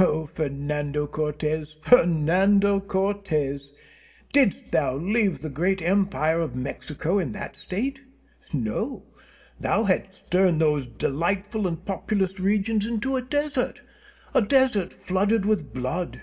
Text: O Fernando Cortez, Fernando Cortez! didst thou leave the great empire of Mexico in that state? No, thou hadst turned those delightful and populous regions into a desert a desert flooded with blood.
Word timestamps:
O 0.00 0.24
Fernando 0.28 1.06
Cortez, 1.06 1.76
Fernando 1.82 2.80
Cortez! 2.80 3.70
didst 4.32 4.72
thou 4.72 4.96
leave 4.96 5.42
the 5.42 5.50
great 5.50 5.82
empire 5.82 6.40
of 6.40 6.56
Mexico 6.56 7.18
in 7.18 7.32
that 7.32 7.54
state? 7.54 8.00
No, 8.54 9.04
thou 9.60 9.84
hadst 9.84 10.30
turned 10.30 10.62
those 10.62 10.86
delightful 10.86 11.66
and 11.68 11.84
populous 11.84 12.40
regions 12.40 12.86
into 12.86 13.14
a 13.14 13.20
desert 13.20 13.82
a 14.32 14.40
desert 14.40 14.90
flooded 14.90 15.44
with 15.44 15.74
blood. 15.74 16.22